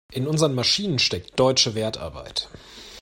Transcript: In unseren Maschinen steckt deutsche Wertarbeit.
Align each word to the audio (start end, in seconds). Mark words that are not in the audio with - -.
In 0.11 0.25
unseren 0.27 0.55
Maschinen 0.55 0.97
steckt 0.97 1.39
deutsche 1.39 1.75
Wertarbeit. 1.75 2.49